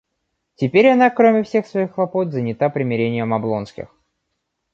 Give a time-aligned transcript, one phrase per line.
[0.55, 3.89] Теперь она, кроме всех своих хлопот, занята примирением Облонских.